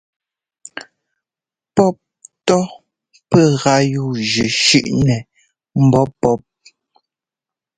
[1.75, 1.95] Pɔ́p
[2.43, 2.63] ntɔ́
[3.29, 5.17] pɛ́ gá yúujʉ́ shʉ́ꞌnɛ
[5.85, 6.41] mbɔ̌ pɔ́p.